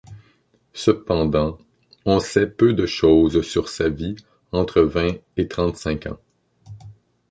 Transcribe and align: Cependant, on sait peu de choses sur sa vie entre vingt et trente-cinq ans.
Cependant, 0.73 1.59
on 2.05 2.19
sait 2.19 2.47
peu 2.49 2.73
de 2.73 2.87
choses 2.87 3.43
sur 3.43 3.69
sa 3.69 3.87
vie 3.87 4.15
entre 4.51 4.81
vingt 4.81 5.17
et 5.37 5.47
trente-cinq 5.47 6.07
ans. 6.07 6.17